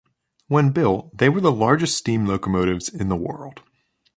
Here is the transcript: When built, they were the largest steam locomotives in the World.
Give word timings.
When 0.47 0.71
built, 0.71 1.15
they 1.15 1.29
were 1.29 1.41
the 1.41 1.51
largest 1.51 1.95
steam 1.95 2.25
locomotives 2.25 2.89
in 2.89 3.07
the 3.07 3.15
World. 3.15 3.61